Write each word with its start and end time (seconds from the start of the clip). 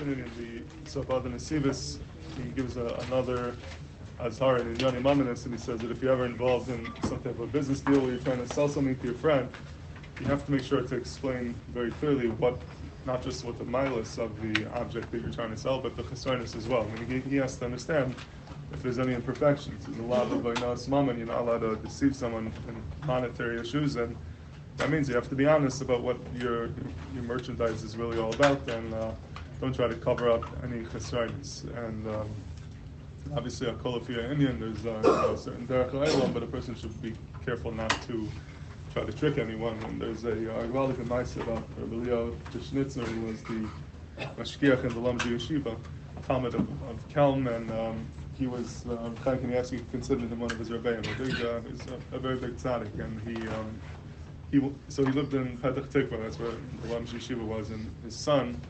opinion, 0.00 0.30
the 0.84 0.90
Sabbath 0.90 1.24
and 1.24 2.44
he 2.44 2.50
gives 2.54 2.76
a, 2.76 2.86
another 3.06 3.56
Azhar 4.20 4.58
in 4.58 4.78
Yoni 4.78 5.00
Mamanis, 5.00 5.44
and 5.44 5.54
he 5.54 5.60
says 5.60 5.80
that 5.80 5.90
if 5.90 6.02
you're 6.02 6.12
ever 6.12 6.26
involved 6.26 6.68
in 6.68 6.92
some 7.04 7.18
type 7.22 7.26
of 7.26 7.40
a 7.40 7.46
business 7.46 7.80
deal 7.80 8.00
where 8.00 8.10
you're 8.10 8.20
trying 8.20 8.46
to 8.46 8.52
sell 8.52 8.68
something 8.68 8.96
to 8.96 9.04
your 9.04 9.14
friend, 9.14 9.48
you 10.20 10.26
have 10.26 10.44
to 10.44 10.52
make 10.52 10.62
sure 10.62 10.82
to 10.82 10.96
explain 10.96 11.54
very 11.72 11.90
clearly 11.92 12.28
what, 12.28 12.58
not 13.06 13.22
just 13.22 13.44
what 13.44 13.58
the 13.58 13.64
milus 13.64 14.18
of 14.18 14.30
the 14.42 14.70
object 14.74 15.10
that 15.12 15.20
you're 15.22 15.32
trying 15.32 15.50
to 15.50 15.56
sell, 15.56 15.80
but 15.80 15.96
the 15.96 16.02
chesronis 16.02 16.56
as 16.56 16.66
well. 16.66 16.82
I 16.82 17.00
mean, 17.00 17.22
he, 17.22 17.30
he 17.30 17.36
has 17.36 17.56
to 17.56 17.64
understand 17.64 18.14
if 18.72 18.82
there's 18.82 18.98
any 18.98 19.14
imperfections. 19.14 19.86
There's 19.86 19.98
a 19.98 20.02
lot 20.02 20.30
of 20.30 20.88
mom, 20.88 21.08
and 21.08 21.18
you're 21.18 21.28
not 21.28 21.40
allowed 21.40 21.60
to 21.60 21.76
deceive 21.76 22.14
someone 22.14 22.52
in 22.68 23.06
monetary 23.06 23.60
issues, 23.60 23.96
and 23.96 24.14
that 24.76 24.90
means 24.90 25.08
you 25.08 25.14
have 25.14 25.28
to 25.30 25.34
be 25.34 25.46
honest 25.46 25.80
about 25.80 26.02
what 26.02 26.18
your 26.38 26.66
your 27.14 27.22
merchandise 27.22 27.82
is 27.82 27.96
really 27.96 28.18
all 28.18 28.34
about, 28.34 28.68
and 28.68 28.92
uh, 28.92 29.12
don't 29.60 29.74
try 29.74 29.88
to 29.88 29.96
cover 29.96 30.30
up 30.30 30.44
any 30.62 30.84
chesronis. 30.84 31.64
And 31.86 32.06
um, 32.08 32.28
obviously, 33.34 33.68
a 33.68 33.74
kolafia 33.74 34.30
Indian, 34.30 34.60
there's 34.60 34.86
uh, 34.86 35.32
a 35.32 35.36
certain 35.36 35.66
derech 35.66 35.90
ha'olam, 35.90 36.32
but 36.32 36.42
a 36.42 36.46
person 36.46 36.74
should 36.74 37.00
be 37.02 37.14
careful 37.44 37.72
not 37.72 37.90
to 38.02 38.28
try 38.92 39.04
to 39.04 39.12
trick 39.12 39.38
anyone. 39.38 39.78
And 39.84 40.00
there's 40.00 40.24
a 40.24 40.32
Gvaldik 40.32 41.00
uh, 41.00 41.14
nice 41.14 41.36
about 41.36 41.64
Rabbi 41.78 42.08
Elya 42.08 42.34
Dushnitzer, 42.52 43.04
who 43.04 43.26
was 43.26 43.42
the 43.42 43.68
mashgiach 44.38 44.84
in 44.84 44.88
the 44.88 45.00
Lomza 45.00 45.28
Yeshiva, 45.28 45.76
Talmud 46.26 46.54
of, 46.54 46.60
of 46.60 47.08
Kelm, 47.08 47.54
and 47.54 47.70
um, 47.70 48.06
he 48.38 48.46
was, 48.46 48.84
uh, 48.86 49.10
Chaim 49.24 49.38
Kanievsky 49.38 49.90
considered 49.90 50.30
him 50.30 50.40
one 50.40 50.50
of 50.50 50.58
his 50.58 50.70
rebbeim, 50.70 50.98
a 50.98 51.22
big, 51.22 51.44
uh, 51.44 51.60
he's 51.60 51.80
a, 51.86 52.16
a, 52.16 52.18
very 52.18 52.36
big 52.36 52.56
tzaddik, 52.56 52.98
and 52.98 53.20
he, 53.22 53.48
um, 53.48 53.80
he, 54.50 54.72
so 54.88 55.04
he 55.04 55.12
lived 55.12 55.34
in 55.34 55.56
Petach 55.58 55.88
Tikva, 55.88 56.22
that's 56.22 56.38
where 56.38 56.50
the 56.50 56.88
Lomza 56.88 57.14
Yeshiva 57.14 57.44
was, 57.44 57.70
and 57.70 57.90
his 58.04 58.14
son, 58.14 58.60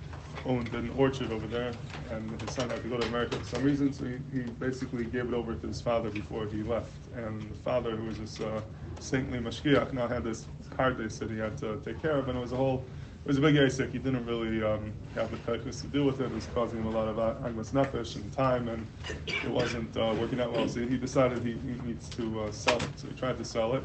owned 0.45 0.73
an 0.75 0.91
orchard 0.97 1.33
over 1.33 1.47
there, 1.47 1.73
and 2.11 2.41
his 2.41 2.55
son 2.55 2.69
had 2.71 2.83
to 2.83 2.89
go 2.89 2.99
to 2.99 3.07
America 3.07 3.37
for 3.37 3.45
some 3.45 3.65
reason, 3.65 3.93
so 3.93 4.05
he, 4.05 4.19
he 4.33 4.43
basically 4.43 5.05
gave 5.05 5.29
it 5.29 5.35
over 5.35 5.55
to 5.55 5.67
his 5.67 5.81
father 5.81 6.11
before 6.11 6.47
he 6.47 6.63
left. 6.63 6.93
And 7.15 7.43
the 7.43 7.55
father, 7.57 7.97
who 7.97 8.07
was 8.07 8.19
this 8.19 8.41
uh, 8.41 8.61
saintly 9.01 9.39
mashgiach, 9.39 9.93
now 9.93 10.07
had 10.09 10.25
this 10.25 10.47
card 10.77 10.99
they 10.99 11.09
said 11.09 11.31
he 11.31 11.39
had 11.39 11.57
to 11.59 11.81
take 11.85 12.01
care 12.03 12.17
of, 12.17 12.29
and 12.29 12.39
it 12.39 12.41
was 12.41 12.53
a 12.53 12.57
whole, 12.57 12.85
it 13.25 13.29
was 13.29 13.39
a 13.39 13.41
big 13.41 13.55
asik. 13.57 13.93
He 13.93 13.99
didn't 13.99 14.25
really 14.27 14.63
um, 14.63 14.93
have 15.15 15.31
the 15.31 15.37
focus 15.39 15.81
to 15.81 15.87
deal 15.89 16.05
with 16.05 16.21
it. 16.21 16.25
It 16.25 16.35
was 16.35 16.47
causing 16.55 16.79
him 16.79 16.87
a 16.87 16.91
lot 16.91 17.09
of 17.09 17.17
agmas 17.17 17.73
nefesh 17.73 18.17
and 18.17 18.33
time, 18.33 18.69
and 18.69 18.87
it 19.27 19.51
wasn't 19.51 19.97
uh, 19.97 20.15
working 20.19 20.41
out 20.41 20.53
well. 20.53 20.69
So 20.69 20.81
he 20.81 20.97
decided 20.97 21.43
he, 21.43 21.53
he 21.53 21.81
needs 21.87 22.09
to 22.11 22.43
uh, 22.43 22.53
sell 22.53 22.77
it. 22.77 22.89
So 22.97 23.09
he 23.09 23.15
tried 23.15 23.39
to 23.39 23.45
sell 23.45 23.75
it, 23.75 23.83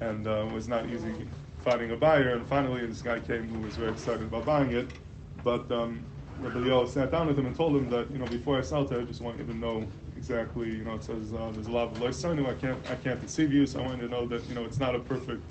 and 0.00 0.26
uh, 0.26 0.46
it 0.46 0.52
was 0.52 0.68
not 0.68 0.88
easy 0.88 1.28
finding 1.60 1.90
a 1.92 1.96
buyer. 1.96 2.30
And 2.30 2.46
finally, 2.46 2.86
this 2.86 3.02
guy 3.02 3.20
came 3.20 3.48
who 3.48 3.60
was 3.60 3.76
very 3.76 3.92
excited 3.92 4.22
about 4.22 4.44
buying 4.46 4.72
it 4.72 4.88
but 5.44 5.70
um, 5.70 6.04
Rabbi 6.40 6.66
Yo 6.66 6.86
sat 6.86 7.10
down 7.10 7.26
with 7.26 7.38
him 7.38 7.46
and 7.46 7.54
told 7.54 7.76
him 7.76 7.88
that 7.90 8.10
you 8.10 8.18
know 8.18 8.26
before 8.26 8.58
I 8.58 8.62
sell 8.62 8.82
it, 8.82 8.96
I 8.96 9.04
just 9.04 9.20
want 9.20 9.38
you 9.38 9.44
to 9.44 9.54
know 9.54 9.86
exactly. 10.16 10.68
You 10.68 10.84
know, 10.84 10.94
it 10.94 11.04
says 11.04 11.32
uh, 11.32 11.50
there's 11.52 11.66
a 11.66 11.70
lot 11.70 11.88
of 11.92 11.98
loisanu. 11.98 12.48
I 12.48 12.54
can't 12.54 12.78
I 12.90 12.94
can't 12.96 13.20
deceive 13.20 13.52
you, 13.52 13.66
so 13.66 13.80
I 13.80 13.86
want 13.86 14.00
you 14.00 14.08
to 14.08 14.12
know 14.12 14.26
that 14.26 14.48
you 14.48 14.54
know 14.54 14.64
it's 14.64 14.78
not 14.78 14.94
a 14.94 15.00
perfect 15.00 15.42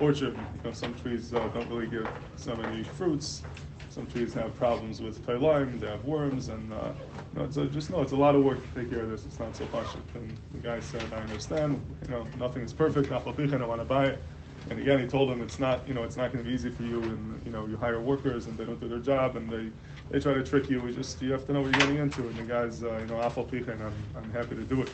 orchard. 0.00 0.34
You 0.34 0.62
know, 0.64 0.72
some 0.72 0.94
trees 0.94 1.32
uh, 1.32 1.48
don't 1.48 1.68
really 1.70 1.86
give 1.86 2.08
so 2.36 2.54
many 2.56 2.82
fruits. 2.82 3.42
Some 3.88 4.06
trees 4.08 4.34
have 4.34 4.54
problems 4.58 5.00
with 5.00 5.26
lime, 5.26 5.80
they 5.80 5.86
have 5.86 6.04
worms, 6.04 6.48
and 6.48 6.70
uh, 6.70 6.92
you 7.32 7.38
know, 7.38 7.46
it's 7.46 7.56
a, 7.56 7.64
just 7.64 7.90
know 7.90 8.02
it's 8.02 8.12
a 8.12 8.16
lot 8.16 8.34
of 8.34 8.44
work 8.44 8.58
to 8.60 8.80
take 8.80 8.90
care 8.90 9.00
of 9.00 9.10
this. 9.10 9.24
It's 9.24 9.38
not 9.38 9.56
so 9.56 9.64
pashut. 9.66 10.02
And 10.14 10.36
the 10.52 10.58
guy 10.58 10.80
said, 10.80 11.02
I 11.14 11.16
understand. 11.16 11.80
You 12.02 12.10
know, 12.10 12.26
nothing 12.38 12.62
is 12.62 12.74
perfect. 12.74 13.10
I 13.10 13.16
want 13.16 13.80
to 13.80 13.84
buy 13.86 14.06
it. 14.06 14.22
And 14.70 14.80
again, 14.80 14.98
he 15.00 15.06
told 15.06 15.30
them 15.30 15.42
it's 15.42 15.58
not, 15.58 15.86
you 15.86 15.94
know, 15.94 16.02
it's 16.02 16.16
not 16.16 16.32
going 16.32 16.44
to 16.44 16.48
be 16.48 16.54
easy 16.54 16.70
for 16.70 16.82
you, 16.82 17.02
and 17.02 17.40
you 17.44 17.52
know, 17.52 17.66
you 17.66 17.76
hire 17.76 18.00
workers 18.00 18.46
and 18.46 18.58
they 18.58 18.64
don't 18.64 18.80
do 18.80 18.88
their 18.88 18.98
job, 18.98 19.36
and 19.36 19.50
they, 19.50 19.70
they 20.10 20.18
try 20.20 20.34
to 20.34 20.42
trick 20.42 20.68
you. 20.68 20.80
We 20.80 20.92
just, 20.92 21.20
you 21.22 21.32
have 21.32 21.46
to 21.46 21.52
know 21.52 21.60
what 21.60 21.68
you're 21.68 21.78
getting 21.86 21.96
into. 21.96 22.28
And 22.28 22.36
the 22.36 22.42
guy's, 22.44 22.82
uh, 22.82 22.98
you 22.98 23.06
know, 23.06 23.14
afal 23.14 23.48
pichen, 23.48 23.80
I'm, 23.80 24.10
I'm 24.16 24.30
happy 24.32 24.56
to 24.56 24.64
do 24.64 24.82
it. 24.82 24.90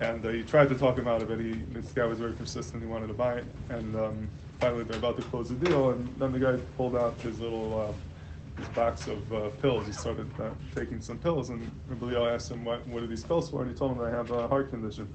And 0.00 0.24
uh, 0.26 0.30
he 0.30 0.42
tried 0.42 0.68
to 0.68 0.74
talk 0.74 0.98
him 0.98 1.08
out 1.08 1.22
of 1.22 1.30
it. 1.30 1.40
He, 1.40 1.52
this 1.72 1.92
guy 1.92 2.04
was 2.04 2.18
very 2.18 2.34
persistent. 2.34 2.82
He 2.82 2.88
wanted 2.88 3.06
to 3.08 3.14
buy 3.14 3.36
it, 3.36 3.46
and 3.70 3.96
um, 3.96 4.30
finally 4.60 4.84
they're 4.84 4.98
about 4.98 5.16
to 5.16 5.22
close 5.22 5.48
the 5.48 5.56
deal, 5.56 5.90
and 5.90 6.18
then 6.18 6.32
the 6.32 6.38
guy 6.40 6.56
pulled 6.76 6.96
out 6.96 7.20
his 7.22 7.40
little. 7.40 7.80
Uh, 7.80 7.94
his 8.56 8.68
box 8.68 9.08
of 9.08 9.32
uh, 9.32 9.50
pills. 9.50 9.86
He 9.86 9.92
started 9.92 10.38
uh, 10.38 10.50
taking 10.76 11.00
some 11.00 11.18
pills, 11.18 11.50
and 11.50 11.72
Rabbi 11.86 12.14
asked 12.32 12.50
him, 12.52 12.64
what, 12.64 12.86
what 12.86 13.02
are 13.02 13.06
these 13.08 13.24
pills 13.24 13.50
for? 13.50 13.62
And 13.62 13.70
he 13.70 13.76
told 13.76 13.92
him, 13.96 14.00
I 14.00 14.10
have 14.10 14.30
a 14.30 14.46
heart 14.46 14.70
condition. 14.70 15.12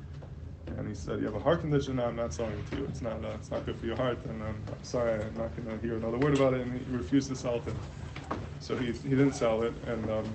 And 0.68 0.88
he 0.88 0.94
said, 0.94 1.20
"You 1.20 1.26
have 1.26 1.36
a 1.36 1.40
heart 1.40 1.62
condition. 1.62 1.98
No, 1.98 2.06
I'm 2.06 2.16
not 2.16 2.34
selling 2.34 2.58
it 2.58 2.70
to 2.72 2.78
you. 2.78 2.86
It's 2.86 3.02
not. 3.02 3.24
Uh, 3.24 3.30
it's 3.36 3.52
not 3.52 3.66
good 3.66 3.78
for 3.78 3.86
your 3.86 3.98
heart. 3.98 4.18
And 4.26 4.42
I'm, 4.44 4.64
I'm 4.68 4.84
sorry, 4.84 5.14
I'm 5.14 5.34
not 5.36 5.56
going 5.56 5.68
to 5.68 5.86
hear 5.86 5.98
another 5.98 6.18
word 6.18 6.36
about 6.36 6.54
it." 6.54 6.62
And 6.62 6.80
he 6.80 6.96
refused 6.96 7.30
to 7.30 7.36
sell 7.36 7.56
it. 7.56 7.74
So 8.60 8.76
he, 8.78 8.88
he 8.92 9.10
didn't 9.10 9.34
sell 9.34 9.64
it. 9.64 9.74
And 9.88 10.10
um, 10.10 10.26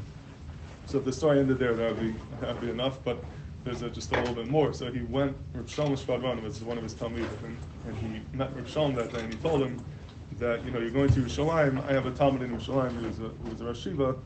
so 0.86 0.98
if 0.98 1.04
the 1.04 1.12
story 1.12 1.38
ended 1.38 1.58
there, 1.58 1.74
that 1.74 1.96
would 1.96 2.00
be 2.00 2.14
that 2.40 2.54
would 2.54 2.60
be 2.60 2.70
enough. 2.70 2.98
But 3.04 3.22
there's 3.64 3.82
a, 3.82 3.90
just 3.90 4.12
a 4.12 4.18
little 4.18 4.34
bit 4.34 4.48
more. 4.48 4.72
So 4.72 4.90
he 4.92 5.02
went. 5.02 5.36
Reb 5.54 5.68
Shalom 5.68 5.94
Shvadron 5.96 6.42
was 6.42 6.60
one 6.62 6.76
of 6.76 6.82
his 6.82 6.94
talmidim, 6.94 7.44
and, 7.44 7.56
and 7.86 7.96
he 7.96 8.36
met 8.36 8.54
Reb 8.54 8.68
Shalom 8.68 8.94
that 8.96 9.12
day, 9.12 9.20
and 9.20 9.32
he 9.32 9.38
told 9.40 9.62
him 9.62 9.82
that 10.38 10.64
you 10.64 10.70
know 10.70 10.80
you're 10.80 10.90
going 10.90 11.08
to 11.10 11.20
Yerushalayim. 11.20 11.86
I 11.88 11.92
have 11.92 12.06
a 12.06 12.10
talmid 12.10 12.42
in 12.42 12.50
Yerushalayim 12.56 12.92
who 12.92 13.08
is 13.08 13.18
a, 13.20 13.28
who 13.28 13.50
was 13.50 13.60
a 13.60 13.64
Rashiva 13.64 14.16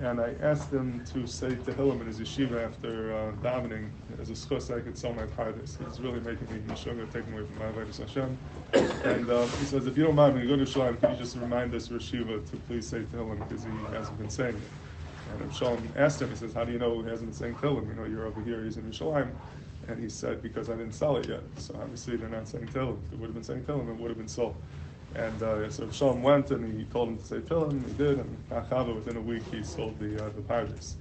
and 0.00 0.20
I 0.20 0.34
asked 0.40 0.72
him 0.72 1.04
to 1.12 1.26
say 1.26 1.50
Tehillim 1.50 2.00
in 2.00 2.06
his 2.06 2.18
yeshiva 2.18 2.66
after 2.66 3.14
uh, 3.14 3.32
davening 3.42 3.88
as 4.20 4.28
a 4.28 4.32
zechus 4.32 4.76
I 4.76 4.80
could 4.80 4.98
sell 4.98 5.12
my 5.12 5.22
pardes. 5.24 5.78
He's 5.84 6.00
really 6.00 6.20
making 6.20 6.48
me 6.66 6.74
sugar, 6.76 7.06
taking 7.06 7.32
away 7.32 7.46
from 7.46 7.58
my 7.58 7.66
Avodah 7.66 7.96
Hashem. 7.96 8.36
And 9.04 9.30
uh, 9.30 9.46
he 9.46 9.64
says, 9.66 9.86
if 9.86 9.96
you 9.96 10.04
don't 10.04 10.16
mind, 10.16 10.34
when 10.34 10.42
you 10.42 10.48
go 10.48 10.56
to 10.56 10.66
Shalom, 10.66 10.96
could 10.96 11.10
you 11.10 11.16
just 11.16 11.36
remind 11.36 11.72
us 11.74 11.88
Rashiva 11.88 12.48
to 12.50 12.56
please 12.68 12.88
say 12.88 13.02
Tehillim 13.02 13.38
because 13.48 13.64
he 13.64 13.70
hasn't 13.94 14.18
been 14.18 14.30
saying 14.30 14.56
it. 14.56 15.40
And 15.40 15.54
Shalom 15.54 15.88
asked 15.96 16.20
him, 16.20 16.28
he 16.28 16.36
says, 16.36 16.52
how 16.52 16.64
do 16.64 16.72
you 16.72 16.78
know 16.78 17.00
he 17.00 17.08
hasn't 17.08 17.30
been 17.30 17.36
saying 17.36 17.54
Tehillim? 17.54 17.86
You 17.88 17.94
know, 17.94 18.04
you're 18.04 18.26
over 18.26 18.42
here, 18.42 18.64
he's 18.64 18.76
in 18.76 18.90
Yerushalayim. 18.90 19.30
And 19.86 20.02
he 20.02 20.08
said, 20.08 20.42
because 20.42 20.70
I 20.70 20.72
didn't 20.74 20.94
sell 20.94 21.16
it 21.18 21.28
yet. 21.28 21.42
So 21.58 21.74
obviously 21.80 22.16
they're 22.16 22.28
not 22.28 22.48
saying 22.48 22.66
Tehillim. 22.66 22.98
If 23.06 23.12
it 23.12 23.18
would 23.20 23.26
have 23.26 23.34
been 23.34 23.44
saying 23.44 23.62
Tehillim, 23.62 23.90
it 23.90 24.00
would 24.00 24.08
have 24.08 24.18
been 24.18 24.28
sold. 24.28 24.56
And 25.14 25.42
uh, 25.42 25.70
so 25.70 25.88
Shalom 25.90 26.22
went 26.22 26.50
and 26.50 26.78
he 26.78 26.84
told 26.86 27.10
him 27.10 27.18
to 27.18 27.24
say 27.24 27.36
Tehillim, 27.38 27.86
he 27.86 27.94
did, 27.94 28.18
and 28.18 28.36
Achava, 28.50 28.94
within 28.94 29.16
a 29.16 29.20
week, 29.20 29.44
he 29.50 29.62
sold 29.62 29.98
the 29.98 30.24
uh, 30.24 30.28
the 30.30 30.42
pardes. 30.42 30.94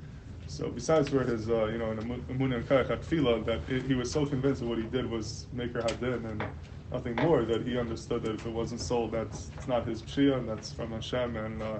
So 0.47 0.69
besides 0.69 1.09
for 1.09 1.23
his, 1.23 1.49
uh, 1.49 1.65
you 1.65 1.77
know, 1.79 1.91
in 1.91 1.99
Amun 1.99 2.53
and 2.53 2.67
Karach 2.67 3.45
that 3.45 3.61
it, 3.69 3.83
he 3.83 3.95
was 3.95 4.11
so 4.11 4.25
convinced 4.25 4.61
that 4.61 4.67
what 4.67 4.77
he 4.77 4.83
did 4.83 5.09
was 5.09 5.47
make 5.51 5.73
her 5.73 5.81
Hadin 5.81 6.25
and 6.29 6.43
nothing 6.91 7.15
more, 7.15 7.43
that 7.43 7.65
he 7.65 7.77
understood 7.77 8.21
that 8.23 8.35
if 8.35 8.45
it 8.45 8.51
wasn't 8.51 8.79
sold, 8.79 9.13
that's 9.13 9.49
it's 9.57 9.67
not 9.67 9.87
his 9.87 10.01
Pshia, 10.01 10.37
and 10.37 10.47
that's 10.47 10.71
from 10.71 10.91
Hashem, 10.91 11.35
and, 11.37 11.61
uh, 11.61 11.79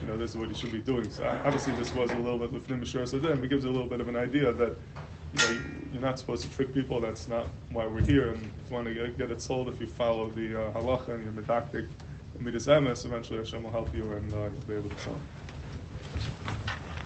you 0.00 0.06
know, 0.06 0.16
this 0.16 0.30
is 0.30 0.36
what 0.36 0.48
he 0.48 0.54
should 0.54 0.72
be 0.72 0.78
doing. 0.78 1.10
So 1.10 1.24
obviously 1.44 1.74
this 1.74 1.92
was 1.94 2.10
a 2.12 2.16
little 2.16 2.38
bit 2.38 2.52
with 2.52 2.68
Mishra 2.68 3.06
Sadin, 3.06 3.40
but 3.40 3.48
gives 3.48 3.64
a 3.64 3.70
little 3.70 3.88
bit 3.88 4.00
of 4.00 4.08
an 4.08 4.16
idea 4.16 4.52
that 4.52 4.76
you 5.36 5.42
know, 5.42 5.60
you're 5.92 6.02
not 6.02 6.18
supposed 6.18 6.42
to 6.44 6.50
trick 6.50 6.72
people. 6.72 7.00
That's 7.00 7.28
not 7.28 7.46
why 7.70 7.86
we're 7.86 8.00
here. 8.00 8.30
And 8.30 8.36
if 8.36 8.70
you 8.70 8.74
want 8.74 8.86
to 8.86 8.94
get, 8.94 9.18
get 9.18 9.30
it 9.30 9.40
sold, 9.40 9.68
if 9.68 9.80
you 9.80 9.86
follow 9.86 10.30
the 10.30 10.68
uh, 10.68 10.72
halacha 10.72 11.08
and 11.08 11.24
your 11.24 11.32
medactic 11.32 11.88
midas 12.38 12.66
emes, 12.66 13.04
eventually 13.04 13.38
Hashem 13.38 13.62
will 13.62 13.70
help 13.70 13.94
you 13.94 14.10
and 14.12 14.32
uh, 14.32 14.36
you'll 14.36 14.50
be 14.66 14.74
able 14.74 14.90
to 14.90 15.02
sell. 15.02 15.20